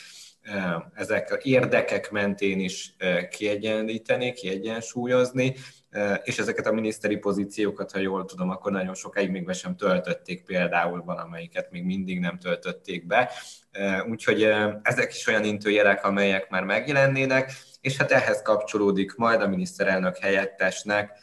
ezek 0.93 1.31
a 1.31 1.37
érdekek 1.41 2.11
mentén 2.11 2.59
is 2.59 2.95
kiegyenlíteni, 3.29 4.33
kiegyensúlyozni, 4.33 5.55
és 6.23 6.39
ezeket 6.39 6.67
a 6.67 6.71
miniszteri 6.71 7.17
pozíciókat, 7.17 7.91
ha 7.91 7.99
jól 7.99 8.25
tudom, 8.25 8.49
akkor 8.49 8.71
nagyon 8.71 8.93
sokáig 8.93 9.29
még 9.29 9.45
be 9.45 9.53
sem 9.53 9.75
töltötték, 9.75 10.43
például 10.43 11.03
valamelyiket 11.03 11.71
még 11.71 11.83
mindig 11.83 12.19
nem 12.19 12.37
töltötték 12.37 13.07
be. 13.07 13.31
Úgyhogy 14.09 14.43
ezek 14.81 15.13
is 15.13 15.27
olyan 15.27 15.43
intőjelek, 15.43 16.05
amelyek 16.05 16.49
már 16.49 16.63
megjelennének, 16.63 17.51
és 17.81 17.97
hát 17.97 18.11
ehhez 18.11 18.41
kapcsolódik 18.41 19.15
majd 19.15 19.41
a 19.41 19.47
miniszterelnök 19.47 20.17
helyettesnek 20.17 21.19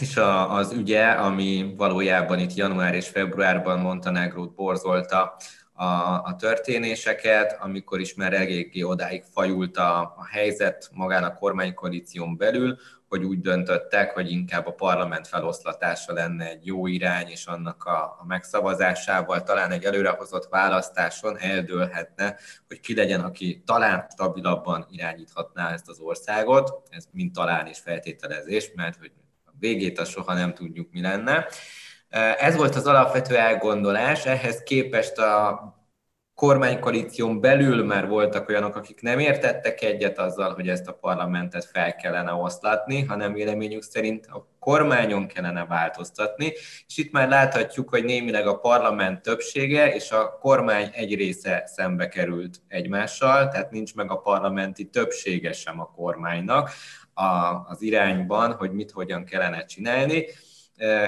és 0.00 0.20
az 0.48 0.72
ügye, 0.72 1.06
ami 1.06 1.74
valójában 1.76 2.38
itt 2.38 2.54
január 2.54 2.94
és 2.94 3.08
februárban 3.08 3.78
Montenegrót 3.78 4.54
borzolta 4.54 5.36
a, 5.76 6.22
a 6.22 6.36
történéseket, 6.38 7.56
amikor 7.60 8.00
is 8.00 8.14
már 8.14 8.32
eléggé 8.32 8.82
odáig 8.82 9.24
fajult 9.32 9.76
a, 9.76 10.00
a 10.00 10.26
helyzet 10.30 10.90
magán 10.92 11.24
a 11.24 11.34
kormánykoalíción 11.34 12.36
belül, 12.36 12.78
hogy 13.08 13.24
úgy 13.24 13.40
döntöttek, 13.40 14.12
hogy 14.12 14.30
inkább 14.30 14.66
a 14.66 14.72
parlament 14.72 15.28
feloszlatása 15.28 16.12
lenne 16.12 16.48
egy 16.48 16.66
jó 16.66 16.86
irány, 16.86 17.28
és 17.28 17.46
annak 17.46 17.84
a, 17.84 18.16
a 18.20 18.24
megszavazásával 18.26 19.42
talán 19.42 19.70
egy 19.70 19.84
előrehozott 19.84 20.48
választáson 20.50 21.38
eldőlhetne, 21.38 22.36
hogy 22.68 22.80
ki 22.80 22.94
legyen, 22.94 23.20
aki 23.20 23.62
talán 23.66 24.06
stabilabban 24.12 24.86
irányíthatná 24.90 25.72
ezt 25.72 25.88
az 25.88 25.98
országot. 25.98 26.88
Ez 26.90 27.08
mind 27.12 27.32
talán 27.32 27.66
is 27.66 27.78
feltételezés, 27.78 28.72
mert 28.74 28.98
hogy 28.98 29.12
a 29.44 29.50
végét 29.58 29.98
azt 29.98 30.10
soha 30.10 30.34
nem 30.34 30.54
tudjuk, 30.54 30.92
mi 30.92 31.00
lenne. 31.00 31.46
Ez 32.38 32.56
volt 32.56 32.74
az 32.74 32.86
alapvető 32.86 33.36
elgondolás, 33.36 34.26
ehhez 34.26 34.62
képest 34.62 35.18
a 35.18 35.60
kormánykoalíción 36.34 37.40
belül 37.40 37.84
már 37.84 38.08
voltak 38.08 38.48
olyanok, 38.48 38.76
akik 38.76 39.00
nem 39.00 39.18
értettek 39.18 39.82
egyet 39.82 40.18
azzal, 40.18 40.54
hogy 40.54 40.68
ezt 40.68 40.86
a 40.86 40.92
parlamentet 40.92 41.64
fel 41.64 41.94
kellene 41.94 42.32
oszlatni, 42.32 43.02
hanem 43.04 43.32
véleményük 43.32 43.82
szerint 43.82 44.26
a 44.26 44.48
kormányon 44.58 45.26
kellene 45.26 45.64
változtatni, 45.64 46.52
és 46.86 46.96
itt 46.96 47.12
már 47.12 47.28
láthatjuk, 47.28 47.88
hogy 47.88 48.04
némileg 48.04 48.46
a 48.46 48.58
parlament 48.58 49.22
többsége 49.22 49.94
és 49.94 50.10
a 50.10 50.38
kormány 50.40 50.90
egy 50.92 51.14
része 51.14 51.62
szembe 51.66 52.08
került 52.08 52.60
egymással, 52.68 53.48
tehát 53.48 53.70
nincs 53.70 53.94
meg 53.94 54.10
a 54.10 54.20
parlamenti 54.20 54.84
többsége 54.84 55.52
sem 55.52 55.80
a 55.80 55.90
kormánynak 55.96 56.70
az 57.66 57.82
irányban, 57.82 58.52
hogy 58.52 58.72
mit 58.72 58.90
hogyan 58.90 59.24
kellene 59.24 59.64
csinálni 59.64 60.26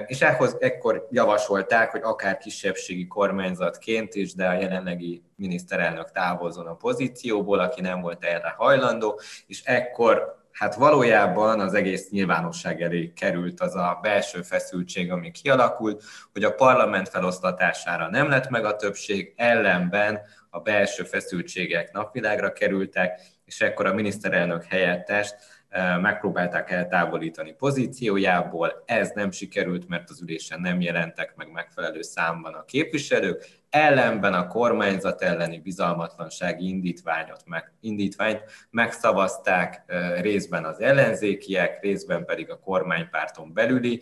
és 0.07 0.21
ehhoz 0.21 0.57
ekkor 0.61 1.07
javasolták, 1.11 1.91
hogy 1.91 2.01
akár 2.05 2.39
kisebbségi 2.39 3.07
kormányzatként 3.07 4.15
is, 4.15 4.35
de 4.35 4.49
a 4.49 4.53
jelenlegi 4.53 5.23
miniszterelnök 5.37 6.11
távozzon 6.11 6.67
a 6.67 6.75
pozícióból, 6.75 7.59
aki 7.59 7.81
nem 7.81 8.01
volt 8.01 8.25
erre 8.25 8.55
hajlandó, 8.57 9.21
és 9.47 9.63
ekkor 9.65 10.37
hát 10.59 10.75
valójában 10.75 11.61
az 11.61 11.75
egész 11.75 12.11
nyilvánosság 12.11 12.83
elé 12.83 13.13
került 13.13 13.61
az 13.61 13.75
a 13.75 13.99
belső 14.03 14.43
feszültség, 14.43 15.13
ami 15.13 15.31
kialakult, 15.31 16.05
hogy 16.33 16.45
a 16.45 16.55
parlament 16.55 17.09
feloszlatására 17.09 18.11
nem 18.11 18.29
lett 18.29 18.49
meg 18.49 18.65
a 18.65 18.77
többség, 18.77 19.33
ellenben 19.37 20.21
a 20.51 20.61
belső 20.61 21.03
feszültségek 21.03 21.93
napvilágra 21.93 22.53
kerültek, 22.53 23.21
és 23.45 23.61
ekkor 23.61 23.87
a 23.87 23.95
miniszterelnök 23.95 24.65
helyettest 24.65 25.37
megpróbálták 26.01 26.71
eltávolítani 26.71 27.53
pozíciójából, 27.53 28.83
ez 28.87 29.11
nem 29.15 29.31
sikerült, 29.31 29.89
mert 29.89 30.11
az 30.11 30.21
ülésen 30.23 30.61
nem 30.61 30.81
jelentek 30.81 31.33
meg 31.37 31.51
megfelelő 31.51 32.03
számban 32.03 32.55
a 32.55 32.65
képviselők, 32.65 33.47
ellenben 33.71 34.35
a 34.35 34.47
kormányzat 34.47 35.23
elleni 35.23 35.59
bizalmatlansági 35.59 36.69
indítványot 36.69 37.43
meg, 37.47 37.73
indítványt 37.81 38.43
megszavazták 38.71 39.83
részben 40.21 40.65
az 40.65 40.81
ellenzékiek, 40.81 41.81
részben 41.83 42.25
pedig 42.25 42.51
a 42.51 42.59
kormánypárton 42.59 43.53
belüli 43.53 44.01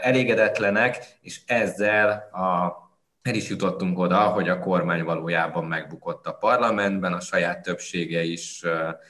elégedetlenek, 0.00 1.18
és 1.20 1.40
ezzel 1.46 2.10
a 2.32 2.82
el 3.24 3.34
is 3.34 3.48
jutottunk 3.48 3.98
oda, 3.98 4.18
hogy 4.18 4.48
a 4.48 4.58
kormány 4.58 5.04
valójában 5.04 5.64
megbukott 5.64 6.26
a 6.26 6.32
parlamentben, 6.32 7.12
a 7.12 7.20
saját 7.20 7.62
többsége 7.62 8.22
is 8.22 8.62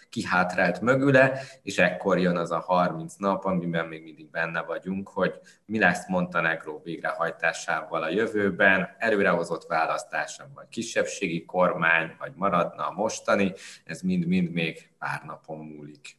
kihátrált 0.09 0.81
mögüle, 0.81 1.41
és 1.63 1.79
ekkor 1.79 2.19
jön 2.19 2.37
az 2.37 2.51
a 2.51 2.59
30 2.59 3.15
nap, 3.15 3.45
amiben 3.45 3.87
még 3.87 4.03
mindig 4.03 4.31
benne 4.31 4.63
vagyunk, 4.63 5.09
hogy 5.09 5.33
mi 5.67 5.79
lesz 5.79 6.09
Montenegró 6.09 6.81
végrehajtásával 6.85 8.03
a 8.03 8.11
jövőben, 8.11 8.89
előrehozott 8.99 9.67
választása, 9.67 10.51
vagy 10.55 10.69
kisebbségi 10.69 11.45
kormány, 11.45 12.15
vagy 12.19 12.33
maradna 12.35 12.87
a 12.87 12.93
mostani, 12.93 13.53
ez 13.85 14.01
mind-mind 14.01 14.51
még 14.51 14.91
pár 14.99 15.23
napon 15.27 15.59
múlik. 15.59 16.17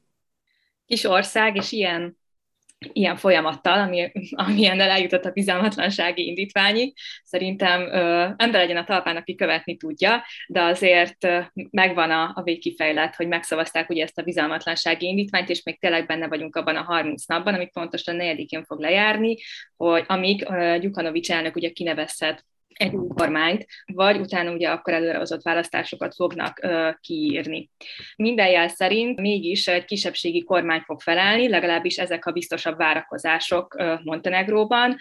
Kis 0.86 1.04
ország, 1.04 1.56
és 1.56 1.72
ilyen 1.72 2.18
ilyen 2.94 3.16
folyamattal, 3.16 3.80
ami, 3.80 4.12
amilyennel 4.32 4.90
eljutott 4.90 5.26
a 5.26 5.32
bizalmatlansági 5.32 6.26
indítványig. 6.26 6.94
Szerintem 7.24 7.82
ö, 7.82 8.28
ember 8.38 8.62
legyen 8.62 8.78
a 8.78 8.84
talpán, 8.84 9.16
aki 9.16 9.36
követni 9.36 9.78
tudja, 9.78 10.24
de 10.48 10.62
azért 10.62 11.24
ö, 11.24 11.40
megvan 11.70 12.12
a, 12.12 12.32
a 12.36 12.44
végkifejlet, 12.44 13.16
hogy 13.16 13.28
megszavazták 13.28 13.90
ugye 13.90 14.04
ezt 14.04 14.18
a 14.18 14.24
bizalmatlansági 14.24 15.08
indítványt, 15.08 15.50
és 15.50 15.64
még 15.64 15.80
tényleg 15.80 16.06
benne 16.06 16.28
vagyunk 16.28 16.56
abban 16.56 16.76
a 16.76 16.84
30 16.84 17.26
napban, 17.26 17.54
amit 17.54 17.72
pontosan 17.72 18.16
negyedikén 18.16 18.64
fog 18.64 18.80
lejárni, 18.80 19.36
hogy 19.78 20.04
amíg 20.08 20.46
ö, 20.50 20.78
Gyukanovics 20.80 21.32
elnök 21.32 21.56
ugye 21.56 21.70
kinevezhet 21.70 22.46
egy 22.76 22.96
új 22.96 23.08
kormányt, 23.16 23.66
vagy 23.86 24.20
utána 24.20 24.52
ugye 24.52 24.70
akkor 24.70 24.94
előrehozott 24.94 25.42
választásokat 25.42 26.16
fognak 26.16 26.60
ö, 26.62 26.90
kiírni. 27.02 27.70
Minden 28.16 28.48
jel 28.48 28.68
szerint 28.68 29.20
mégis 29.20 29.68
egy 29.68 29.86
kisebbségi 29.86 30.44
kormány 30.44 30.82
fog 30.82 31.02
felállni, 31.02 31.50
legalábbis 31.50 31.98
ezek 31.98 32.26
a 32.26 32.32
biztosabb 32.32 32.78
várakozások 32.78 33.76
ö, 33.78 33.94
Montenegróban. 34.04 34.98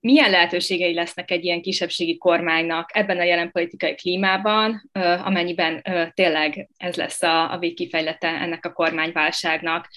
Milyen 0.00 0.30
lehetőségei 0.30 0.94
lesznek 0.94 1.30
egy 1.30 1.44
ilyen 1.44 1.62
kisebbségi 1.62 2.16
kormánynak 2.16 2.90
ebben 2.92 3.18
a 3.18 3.22
jelen 3.22 3.50
politikai 3.50 3.94
klímában, 3.94 4.90
amennyiben 5.24 5.82
tényleg 6.14 6.68
ez 6.76 6.94
lesz 6.94 7.22
a, 7.22 7.52
a 7.52 7.58
végkifejlete 7.58 8.28
ennek 8.28 8.64
a 8.64 8.72
kormányválságnak. 8.72 9.88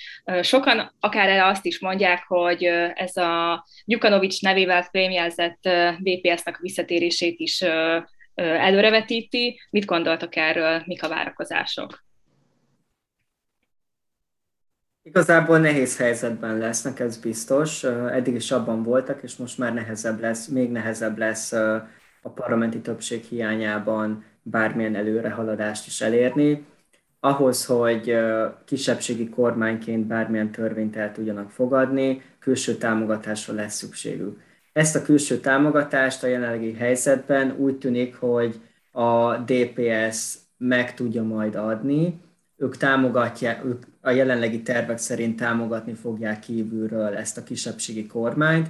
Sokan 0.41 0.95
akár 0.99 1.39
azt 1.39 1.65
is 1.65 1.79
mondják, 1.79 2.23
hogy 2.27 2.63
ez 2.93 3.17
a 3.17 3.65
Gyukanovics 3.85 4.41
nevével 4.41 4.83
fémjelzett 4.83 5.69
BPS-nak 5.99 6.55
a 6.55 6.61
visszatérését 6.61 7.39
is 7.39 7.63
előrevetíti. 8.35 9.59
Mit 9.69 9.85
gondoltok 9.85 10.35
erről, 10.35 10.83
mik 10.85 11.03
a 11.03 11.09
várakozások? 11.09 12.03
Igazából 15.05 15.59
nehéz 15.59 15.97
helyzetben 15.97 16.57
lesznek, 16.57 16.99
ez 16.99 17.17
biztos. 17.17 17.83
Eddig 17.83 18.35
is 18.35 18.51
abban 18.51 18.83
voltak, 18.83 19.23
és 19.23 19.35
most 19.35 19.57
már 19.57 19.73
nehezebb 19.73 20.19
lesz, 20.19 20.47
még 20.47 20.71
nehezebb 20.71 21.17
lesz 21.17 21.51
a 22.21 22.29
parlamenti 22.35 22.79
többség 22.79 23.23
hiányában 23.23 24.23
bármilyen 24.41 24.95
előrehaladást 24.95 25.87
is 25.87 26.01
elérni. 26.01 26.65
Ahhoz, 27.19 27.65
hogy 27.65 28.17
kisebbségi 28.65 29.29
kormányként 29.29 30.07
bármilyen 30.07 30.51
törvényt 30.51 30.95
el 30.95 31.11
tudjanak 31.11 31.49
fogadni, 31.49 32.21
külső 32.39 32.75
támogatásra 32.75 33.53
lesz 33.53 33.75
szükségük. 33.75 34.41
Ezt 34.73 34.95
a 34.95 35.01
külső 35.01 35.37
támogatást 35.37 36.23
a 36.23 36.27
jelenlegi 36.27 36.73
helyzetben 36.73 37.55
úgy 37.57 37.77
tűnik, 37.77 38.15
hogy 38.15 38.61
a 38.91 39.37
DPS 39.37 40.37
meg 40.57 40.93
tudja 40.93 41.23
majd 41.23 41.55
adni, 41.55 42.21
ők 42.57 42.77
támogatják, 42.77 43.65
ők 43.65 43.83
a 44.05 44.11
jelenlegi 44.11 44.61
tervek 44.61 44.97
szerint 44.97 45.35
támogatni 45.35 45.93
fogják 45.93 46.39
kívülről 46.39 47.15
ezt 47.15 47.37
a 47.37 47.43
kisebbségi 47.43 48.07
kormányt. 48.07 48.69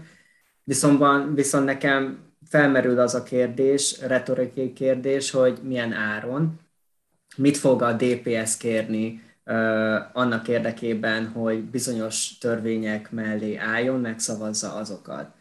Viszont, 0.63 1.35
viszont 1.35 1.65
nekem 1.65 2.19
felmerül 2.49 2.99
az 2.99 3.15
a 3.15 3.23
kérdés, 3.23 3.99
retorikai 4.01 4.73
kérdés, 4.73 5.31
hogy 5.31 5.59
milyen 5.63 5.93
áron, 5.93 6.59
mit 7.37 7.57
fog 7.57 7.81
a 7.81 7.93
DPS 7.93 8.57
kérni 8.57 9.21
annak 10.13 10.47
érdekében, 10.47 11.27
hogy 11.27 11.63
bizonyos 11.63 12.37
törvények 12.37 13.11
mellé 13.11 13.55
álljon, 13.55 13.99
megszavazza 13.99 14.73
azokat. 14.73 15.31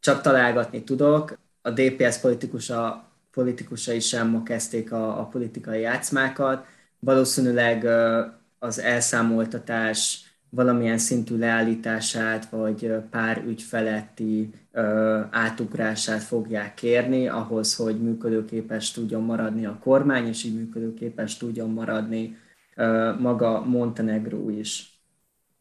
Csak 0.00 0.20
találgatni 0.20 0.84
tudok, 0.84 1.38
a 1.62 1.70
DPS 1.70 2.18
politikusa, 2.18 3.10
politikusai 3.30 4.00
sem 4.00 4.28
ma 4.28 4.42
kezdték 4.42 4.92
a, 4.92 5.20
a 5.20 5.24
politikai 5.24 5.80
játszmákat, 5.80 6.66
valószínűleg 6.98 7.86
az 8.58 8.80
elszámoltatás 8.80 10.20
valamilyen 10.50 10.98
szintű 10.98 11.38
leállítását, 11.38 12.48
vagy 12.50 12.92
pár 13.10 13.42
ügy 13.46 13.62
feletti 13.62 14.50
átugrását 15.30 16.22
fogják 16.22 16.74
kérni 16.74 17.28
ahhoz, 17.28 17.74
hogy 17.74 18.02
működőképes 18.02 18.90
tudjon 18.90 19.22
maradni 19.22 19.66
a 19.66 19.78
kormány, 19.82 20.26
és 20.26 20.44
így 20.44 20.54
működőképes 20.54 21.36
tudjon 21.36 21.70
maradni 21.70 22.36
maga 23.18 23.64
Montenegró 23.64 24.50
is. 24.50 25.00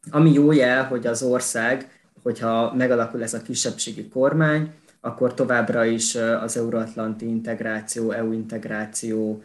Ami 0.09 0.31
jó 0.31 0.51
jel, 0.51 0.83
hogy 0.83 1.07
az 1.07 1.23
ország, 1.23 2.01
hogyha 2.23 2.73
megalakul 2.73 3.23
ez 3.23 3.33
a 3.33 3.41
kisebbségi 3.41 4.07
kormány, 4.07 4.73
akkor 5.01 5.33
továbbra 5.33 5.85
is 5.85 6.15
az 6.15 6.57
euróatlanti 6.57 7.27
integráció, 7.27 8.11
EU 8.11 8.31
integráció 8.31 9.43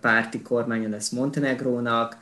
párti 0.00 0.42
kormánya 0.42 0.88
lesz 0.88 1.10
Montenegrónak, 1.10 2.16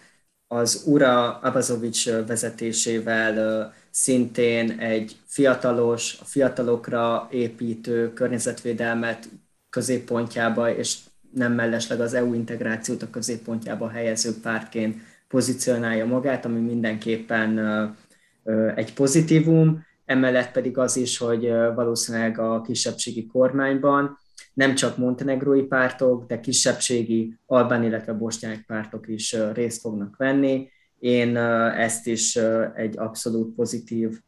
az 0.48 0.82
Ura 0.86 1.38
Abazovics 1.38 2.10
vezetésével 2.10 3.72
szintén 3.90 4.70
egy 4.70 5.16
fiatalos, 5.24 6.18
a 6.20 6.24
fiatalokra 6.24 7.28
építő 7.30 8.12
környezetvédelmet 8.12 9.28
középpontjába, 9.70 10.74
és 10.74 10.98
nem 11.32 11.52
mellesleg 11.52 12.00
az 12.00 12.14
EU 12.14 12.34
integrációt 12.34 13.02
a 13.02 13.10
középpontjába 13.10 13.88
helyező 13.88 14.30
pártként 14.42 15.00
pozícionálja 15.28 16.06
magát, 16.06 16.44
ami 16.44 16.60
mindenképpen 16.60 17.58
egy 18.74 18.94
pozitívum, 18.94 19.84
emellett 20.04 20.52
pedig 20.52 20.78
az 20.78 20.96
is, 20.96 21.18
hogy 21.18 21.48
valószínűleg 21.74 22.38
a 22.38 22.60
kisebbségi 22.60 23.26
kormányban 23.26 24.18
nem 24.56 24.74
csak 24.74 24.96
montenegrói 24.96 25.62
pártok, 25.62 26.26
de 26.26 26.40
kisebbségi 26.40 27.38
albán, 27.46 27.84
illetve 27.84 28.12
bosnyák 28.12 28.64
pártok 28.66 29.08
is 29.08 29.36
részt 29.52 29.80
fognak 29.80 30.16
venni. 30.16 30.70
Én 30.98 31.36
ezt 31.76 32.06
is 32.06 32.36
egy 32.74 32.98
abszolút 32.98 33.54
pozitív 33.54 34.20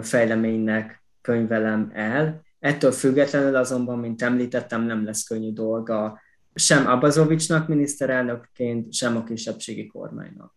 fejleménynek 0.00 1.02
könyvelem 1.20 1.90
el. 1.94 2.42
Ettől 2.58 2.92
függetlenül 2.92 3.56
azonban, 3.56 3.98
mint 3.98 4.22
említettem, 4.22 4.82
nem 4.82 5.04
lesz 5.04 5.22
könnyű 5.22 5.52
dolga 5.52 6.20
sem 6.54 6.86
Abazovicsnak 6.86 7.68
miniszterelnökként, 7.68 8.92
sem 8.92 9.16
a 9.16 9.24
kisebbségi 9.24 9.86
kormánynak. 9.86 10.54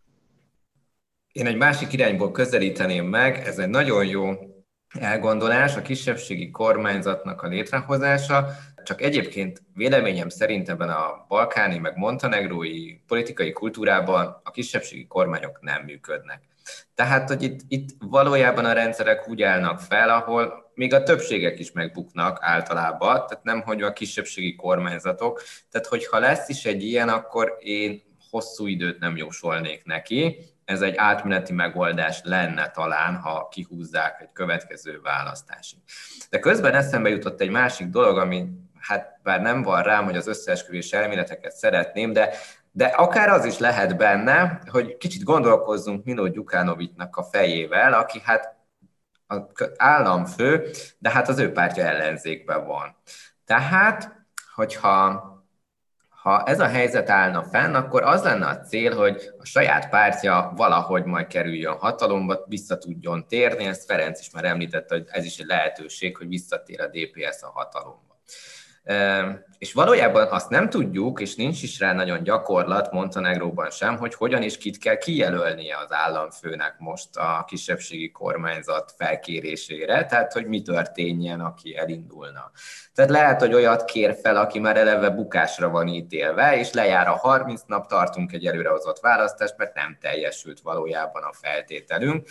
Én 1.31 1.45
egy 1.45 1.57
másik 1.57 1.93
irányból 1.93 2.31
közelíteném 2.31 3.05
meg, 3.05 3.38
ez 3.38 3.57
egy 3.57 3.69
nagyon 3.69 4.05
jó 4.05 4.31
elgondolás, 4.99 5.75
a 5.75 5.81
kisebbségi 5.81 6.51
kormányzatnak 6.51 7.41
a 7.41 7.47
létrehozása, 7.47 8.45
csak 8.83 9.01
egyébként 9.01 9.61
véleményem 9.73 10.29
szerint 10.29 10.69
ebben 10.69 10.89
a 10.89 11.25
balkáni, 11.27 11.77
meg 11.77 11.97
montenegrói 11.97 12.95
politikai 13.07 13.51
kultúrában 13.51 14.41
a 14.43 14.51
kisebbségi 14.51 15.07
kormányok 15.07 15.61
nem 15.61 15.83
működnek. 15.83 16.41
Tehát, 16.95 17.27
hogy 17.27 17.43
itt, 17.43 17.59
itt 17.67 17.89
valójában 17.99 18.65
a 18.65 18.73
rendszerek 18.73 19.29
úgy 19.29 19.41
állnak 19.41 19.79
fel, 19.79 20.09
ahol 20.09 20.71
még 20.73 20.93
a 20.93 21.03
többségek 21.03 21.59
is 21.59 21.71
megbuknak 21.71 22.37
általában, 22.41 23.27
tehát 23.27 23.43
nem 23.43 23.61
hogy 23.61 23.81
a 23.81 23.93
kisebbségi 23.93 24.55
kormányzatok. 24.55 25.41
Tehát, 25.71 25.87
hogyha 25.87 26.19
lesz 26.19 26.49
is 26.49 26.65
egy 26.65 26.83
ilyen, 26.83 27.09
akkor 27.09 27.57
én 27.59 28.01
hosszú 28.29 28.67
időt 28.67 28.99
nem 28.99 29.17
jósolnék 29.17 29.85
neki. 29.85 30.37
Ez 30.65 30.81
egy 30.81 30.95
átmeneti 30.95 31.53
megoldás 31.53 32.19
lenne 32.23 32.69
talán, 32.69 33.15
ha 33.15 33.47
kihúzzák 33.51 34.21
egy 34.21 34.31
következő 34.33 34.99
választásig. 35.03 35.79
De 36.29 36.39
közben 36.39 36.73
eszembe 36.73 37.09
jutott 37.09 37.41
egy 37.41 37.49
másik 37.49 37.87
dolog, 37.87 38.17
ami 38.17 38.49
hát 38.87 39.19
bár 39.23 39.41
nem 39.41 39.61
van 39.61 39.83
rám, 39.83 40.03
hogy 40.03 40.15
az 40.15 40.27
összeesküvés 40.27 40.91
elméleteket 40.91 41.51
szeretném, 41.51 42.13
de 42.13 42.33
de 42.75 42.85
akár 42.85 43.29
az 43.29 43.45
is 43.45 43.57
lehet 43.57 43.97
benne, 43.97 44.61
hogy 44.71 44.97
kicsit 44.97 45.23
gondolkozzunk 45.23 46.05
Milo 46.05 46.27
Gyukánovitnak 46.27 47.15
a 47.15 47.23
fejével, 47.23 47.93
aki 47.93 48.21
hát 48.23 48.55
államfő, 49.77 50.69
de 50.99 51.09
hát 51.09 51.29
az 51.29 51.39
ő 51.39 51.51
pártja 51.51 51.83
ellenzékben 51.83 52.65
van. 52.65 52.95
Tehát, 53.45 54.25
hogyha 54.55 55.31
ha 56.09 56.43
ez 56.43 56.59
a 56.59 56.67
helyzet 56.67 57.09
állna 57.09 57.43
fenn, 57.43 57.75
akkor 57.75 58.03
az 58.03 58.23
lenne 58.23 58.45
a 58.45 58.59
cél, 58.59 58.95
hogy 58.95 59.31
a 59.37 59.45
saját 59.45 59.89
pártja 59.89 60.53
valahogy 60.55 61.03
majd 61.03 61.27
kerüljön 61.27 61.77
hatalomba, 61.77 62.43
vissza 62.47 62.77
tudjon 62.77 63.27
térni, 63.27 63.65
ezt 63.65 63.85
Ferenc 63.85 64.19
is 64.19 64.31
már 64.31 64.45
említette, 64.45 64.95
hogy 64.95 65.05
ez 65.07 65.25
is 65.25 65.37
egy 65.37 65.45
lehetőség, 65.45 66.17
hogy 66.17 66.27
visszatér 66.27 66.81
a 66.81 66.87
DPS 66.87 67.41
a 67.41 67.51
hatalomba. 67.53 68.21
És 69.57 69.73
valójában 69.73 70.27
azt 70.27 70.49
nem 70.49 70.69
tudjuk, 70.69 71.21
és 71.21 71.35
nincs 71.35 71.63
is 71.63 71.79
rá 71.79 71.93
nagyon 71.93 72.23
gyakorlat 72.23 72.91
Montenegróban 72.91 73.69
sem, 73.69 73.97
hogy 73.97 74.13
hogyan 74.13 74.41
és 74.41 74.57
kit 74.57 74.77
kell 74.77 74.97
kijelölnie 74.97 75.77
az 75.77 75.91
államfőnek 75.91 76.75
most 76.77 77.15
a 77.15 77.43
kisebbségi 77.47 78.11
kormányzat 78.11 78.93
felkérésére, 78.97 80.05
tehát 80.05 80.33
hogy 80.33 80.45
mi 80.45 80.61
történjen, 80.61 81.39
aki 81.39 81.77
elindulna. 81.77 82.51
Tehát 82.93 83.11
lehet, 83.11 83.39
hogy 83.39 83.53
olyat 83.53 83.85
kér 83.85 84.17
fel, 84.21 84.37
aki 84.37 84.59
már 84.59 84.77
eleve 84.77 85.09
bukásra 85.09 85.69
van 85.69 85.87
ítélve, 85.87 86.57
és 86.57 86.71
lejár 86.71 87.07
a 87.07 87.15
30 87.15 87.61
nap, 87.67 87.87
tartunk 87.87 88.31
egy 88.31 88.45
előrehozott 88.45 88.99
választást, 88.99 89.57
mert 89.57 89.75
nem 89.75 89.97
teljesült 90.01 90.59
valójában 90.59 91.23
a 91.23 91.33
feltételünk, 91.33 92.27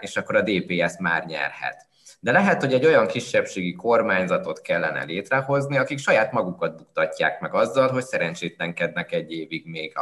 és 0.00 0.16
akkor 0.16 0.36
a 0.36 0.42
DPS 0.42 0.96
már 0.98 1.24
nyerhet 1.24 1.88
de 2.22 2.32
lehet, 2.32 2.60
hogy 2.60 2.72
egy 2.72 2.86
olyan 2.86 3.06
kisebbségi 3.06 3.72
kormányzatot 3.72 4.60
kellene 4.60 5.04
létrehozni, 5.04 5.76
akik 5.76 5.98
saját 5.98 6.32
magukat 6.32 6.76
buktatják 6.76 7.40
meg 7.40 7.54
azzal, 7.54 7.88
hogy 7.88 8.04
szerencsétlenkednek 8.04 9.12
egy 9.12 9.32
évig 9.32 9.66
még 9.66 9.92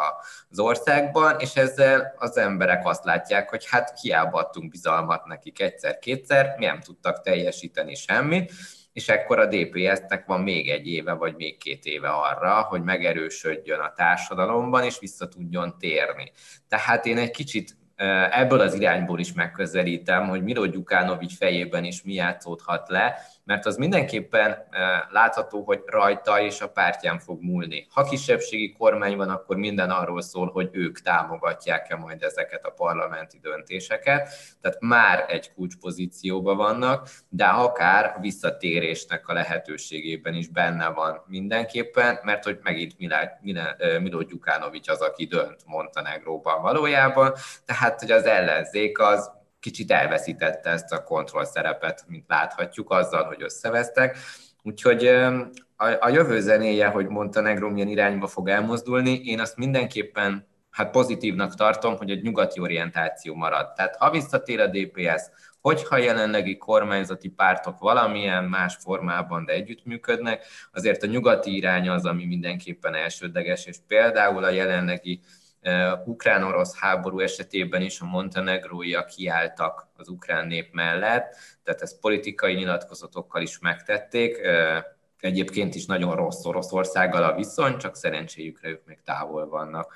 az 0.48 0.59
országban, 0.59 1.37
és 1.38 1.57
ezzel 1.57 2.14
az 2.16 2.37
emberek 2.37 2.87
azt 2.87 3.04
látják, 3.04 3.50
hogy 3.50 3.66
hát 3.70 4.00
hiába 4.00 4.38
adtunk 4.38 4.70
bizalmat 4.70 5.24
nekik 5.24 5.61
egyszer-kétszer, 5.61 6.54
mi 6.59 6.64
nem 6.64 6.81
tudtak 6.81 7.20
teljesíteni 7.20 7.94
semmit, 7.94 8.52
és 8.92 9.09
ekkor 9.09 9.38
a 9.38 9.46
DPS-nek 9.46 10.26
van 10.26 10.40
még 10.40 10.70
egy 10.70 10.87
éve, 10.87 11.12
vagy 11.12 11.35
még 11.37 11.59
két 11.59 11.85
éve 11.85 12.09
arra, 12.09 12.62
hogy 12.62 12.83
megerősödjön 12.83 13.81
a 13.81 13.92
társadalomban, 13.92 14.85
és 14.85 14.98
vissza 14.98 15.28
tudjon 15.28 15.78
térni. 15.78 16.33
Tehát 16.68 17.07
én 17.07 17.18
egy 17.18 17.31
kicsit 17.31 17.77
ebből 18.30 18.61
az 18.61 18.74
irányból 18.74 19.18
is 19.18 19.32
megközelítem, 19.32 20.28
hogy 20.28 20.42
Miro 20.42 20.66
Gyukánovics 20.66 21.37
fejében 21.37 21.84
is 21.84 22.02
mi 22.02 22.12
játszódhat 22.12 22.88
le, 22.88 23.16
mert 23.48 23.66
az 23.66 23.76
mindenképpen 23.76 24.68
látható, 25.11 25.62
hogy 25.62 25.82
rajta 25.87 26.40
és 26.40 26.61
a 26.61 26.68
pártján 26.68 27.18
fog 27.18 27.42
múlni. 27.42 27.87
Ha 27.90 28.02
kisebbségi 28.02 28.72
kormány 28.72 29.16
van, 29.16 29.28
akkor 29.28 29.56
minden 29.56 29.90
arról 29.90 30.22
szól, 30.22 30.50
hogy 30.50 30.68
ők 30.72 31.00
támogatják-e 31.00 31.96
majd 31.96 32.22
ezeket 32.22 32.66
a 32.66 32.70
parlamenti 32.70 33.38
döntéseket, 33.42 34.28
tehát 34.61 34.80
már 34.80 35.24
egy 35.28 35.52
kulcspozícióban 35.52 36.56
vannak, 36.56 37.08
de 37.28 37.44
akár 37.44 38.14
a 38.16 38.20
visszatérésnek 38.20 39.28
a 39.28 39.32
lehetőségében 39.32 40.34
is 40.34 40.48
benne 40.48 40.88
van 40.88 41.24
mindenképpen, 41.26 42.18
mert 42.22 42.44
hogy 42.44 42.58
megint 42.62 42.94
Milo 44.00 44.22
Gyukánovics 44.22 44.88
az, 44.88 45.00
aki 45.00 45.24
dönt 45.24 45.61
Montenegróban 45.66 46.62
valójában, 46.62 47.32
tehát 47.64 48.00
hogy 48.00 48.11
az 48.11 48.24
ellenzék 48.24 48.98
az 48.98 49.37
kicsit 49.61 49.90
elveszítette 49.90 50.71
ezt 50.71 50.92
a 50.92 51.03
kontroll 51.03 51.44
szerepet, 51.44 52.05
mint 52.07 52.25
láthatjuk, 52.29 52.90
azzal, 52.90 53.25
hogy 53.25 53.42
összevesztek. 53.42 54.18
Úgyhogy 54.62 55.07
a, 55.77 55.87
a 56.01 56.09
jövő 56.09 56.40
zenéje, 56.40 56.87
hogy 56.87 57.07
Montenegro 57.07 57.71
milyen 57.71 57.88
irányba 57.88 58.27
fog 58.27 58.49
elmozdulni, 58.49 59.21
én 59.25 59.40
azt 59.40 59.57
mindenképpen 59.57 60.47
hát 60.71 60.90
pozitívnak 60.90 61.55
tartom, 61.55 61.97
hogy 61.97 62.11
egy 62.11 62.23
nyugati 62.23 62.61
orientáció 62.61 63.35
marad. 63.35 63.73
Tehát 63.73 63.97
ha 63.97 64.11
visszatér 64.11 64.61
a 64.61 64.66
DPS, 64.66 65.23
hogyha 65.61 65.97
jelenlegi 65.97 66.57
kormányzati 66.57 67.29
pártok 67.29 67.79
valamilyen 67.79 68.44
más 68.44 68.77
formában, 68.81 69.44
de 69.44 69.53
együttműködnek, 69.53 70.47
azért 70.73 71.03
a 71.03 71.07
nyugati 71.07 71.57
irány 71.57 71.88
az, 71.88 72.05
ami 72.05 72.25
mindenképpen 72.25 72.94
elsődleges, 72.94 73.66
és 73.66 73.77
például 73.87 74.44
a 74.44 74.51
jelenlegi 74.51 75.21
ukrán-orosz 76.05 76.79
háború 76.79 77.21
esetében 77.21 77.83
is 77.83 78.01
a 78.01 78.05
montenegróiak 78.05 79.07
kiálltak 79.07 79.88
az 79.97 80.09
ukrán 80.09 80.47
nép 80.47 80.73
mellett, 80.73 81.37
tehát 81.64 81.83
ezt 81.83 82.01
politikai 82.01 82.55
nyilatkozatokkal 82.55 83.42
is 83.42 83.59
megtették. 83.59 84.40
Egyébként 85.21 85.75
is 85.75 85.87
nagyon 85.87 86.16
rossz 86.16 86.44
Oroszországgal 86.44 87.23
a 87.23 87.35
viszony, 87.35 87.79
csak 87.79 87.97
szerencséjükre 87.97 88.68
ők 88.68 88.87
még 88.87 88.99
távol 89.05 89.49
vannak 89.49 89.94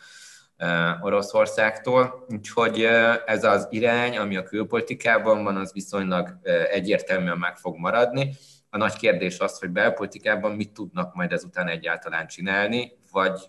Oroszországtól. 1.01 2.27
Úgyhogy 2.29 2.89
ez 3.27 3.45
az 3.45 3.67
irány, 3.71 4.17
ami 4.17 4.37
a 4.37 4.43
külpolitikában 4.43 5.45
van, 5.45 5.57
az 5.57 5.73
viszonylag 5.73 6.39
egyértelműen 6.71 7.39
meg 7.39 7.57
fog 7.57 7.77
maradni. 7.77 8.35
A 8.71 8.77
nagy 8.77 8.97
kérdés 8.97 9.39
az, 9.39 9.59
hogy 9.59 9.71
belpolitikában 9.71 10.53
mit 10.53 10.73
tudnak 10.73 11.15
majd 11.15 11.33
ezután 11.33 11.69
egyáltalán 11.69 12.27
csinálni, 12.27 12.99
vagy 13.11 13.49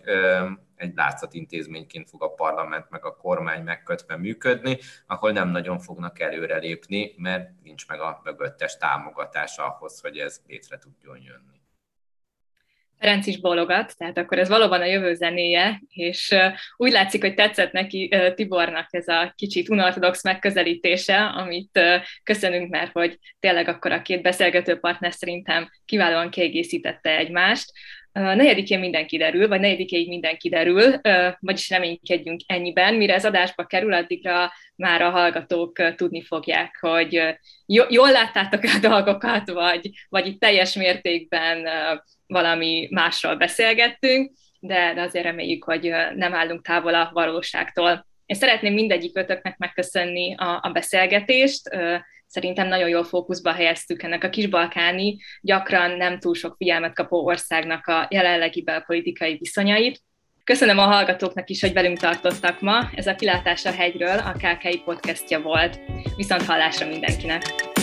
egy 0.76 0.94
látszatintézményként 0.94 2.08
fog 2.08 2.22
a 2.22 2.32
parlament 2.32 2.90
meg 2.90 3.04
a 3.04 3.16
kormány 3.16 3.62
megkötve 3.62 4.16
működni, 4.16 4.78
ahol 5.06 5.32
nem 5.32 5.48
nagyon 5.48 5.78
fognak 5.78 6.20
előrelépni, 6.20 7.14
mert 7.16 7.50
nincs 7.62 7.88
meg 7.88 8.00
a 8.00 8.20
mögöttes 8.24 8.76
támogatás 8.76 9.58
ahhoz, 9.58 10.00
hogy 10.00 10.18
ez 10.18 10.40
létre 10.46 10.78
tudjon 10.78 11.16
jönni. 11.22 11.62
Ferenc 12.98 13.26
is 13.26 13.40
bologat, 13.40 13.96
tehát 13.96 14.18
akkor 14.18 14.38
ez 14.38 14.48
valóban 14.48 14.80
a 14.80 14.84
jövő 14.84 15.14
zenéje, 15.14 15.82
és 15.88 16.34
úgy 16.76 16.92
látszik, 16.92 17.20
hogy 17.20 17.34
tetszett 17.34 17.72
neki 17.72 18.14
Tibornak 18.34 18.86
ez 18.90 19.08
a 19.08 19.32
kicsit 19.36 19.68
unortodox 19.68 20.22
megközelítése, 20.22 21.24
amit 21.24 21.80
köszönünk, 22.22 22.70
mert 22.70 22.92
hogy 22.92 23.18
tényleg 23.40 23.68
akkor 23.68 23.92
a 23.92 24.02
két 24.02 24.22
beszélgető 24.22 24.78
partner 24.78 25.12
szerintem 25.12 25.70
kiválóan 25.84 26.30
kiegészítette 26.30 27.16
egymást 27.16 27.72
negyedikén 28.20 28.78
minden 28.78 29.06
kiderül, 29.06 29.48
vagy 29.48 29.60
negyedikéig 29.60 30.08
minden 30.08 30.36
kiderül, 30.36 31.00
vagyis 31.40 31.70
reménykedjünk 31.70 32.40
ennyiben. 32.46 32.94
Mire 32.94 33.14
ez 33.14 33.24
adásba 33.24 33.64
kerül, 33.64 33.92
addigra 33.92 34.52
már 34.76 35.02
a 35.02 35.10
hallgatók 35.10 35.94
tudni 35.94 36.22
fogják, 36.22 36.78
hogy 36.80 37.36
jól 37.88 38.10
láttátok 38.10 38.62
a 38.62 38.78
dolgokat, 38.80 39.50
vagy, 39.50 39.90
vagy 40.08 40.26
itt 40.26 40.40
teljes 40.40 40.74
mértékben 40.74 41.68
valami 42.26 42.88
másról 42.90 43.36
beszélgettünk, 43.36 44.32
de, 44.60 44.92
de 44.94 45.00
azért 45.00 45.24
reméljük, 45.24 45.64
hogy 45.64 45.92
nem 46.14 46.34
állunk 46.34 46.66
távol 46.66 46.94
a 46.94 47.10
valóságtól. 47.12 48.06
Én 48.26 48.36
szeretném 48.36 48.72
mindegyik 48.72 49.16
ötöknek 49.16 49.56
megköszönni 49.56 50.34
a, 50.34 50.58
a 50.62 50.70
beszélgetést, 50.72 51.68
szerintem 52.34 52.68
nagyon 52.68 52.88
jól 52.88 53.04
fókuszba 53.04 53.52
helyeztük 53.52 54.02
ennek 54.02 54.24
a 54.24 54.28
kisbalkáni, 54.28 55.16
gyakran 55.40 55.96
nem 55.96 56.18
túl 56.18 56.34
sok 56.34 56.54
figyelmet 56.56 56.94
kapó 56.94 57.24
országnak 57.24 57.86
a 57.86 58.06
jelenlegi 58.10 58.62
belpolitikai 58.62 59.36
viszonyait. 59.36 60.00
Köszönöm 60.44 60.78
a 60.78 60.82
hallgatóknak 60.82 61.50
is, 61.50 61.60
hogy 61.60 61.72
velünk 61.72 61.98
tartottak 61.98 62.60
ma. 62.60 62.90
Ez 62.94 63.06
a 63.06 63.14
Kilátás 63.14 63.64
a 63.64 63.72
hegyről 63.72 64.18
a 64.18 64.32
KKI 64.32 64.82
podcastja 64.84 65.40
volt. 65.40 65.80
Viszont 66.16 66.42
hallásra 66.42 66.86
mindenkinek! 66.86 67.73